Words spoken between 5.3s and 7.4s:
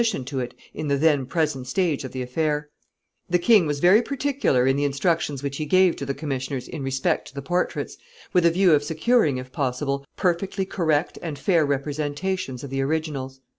which he gave to the commissioners in respect to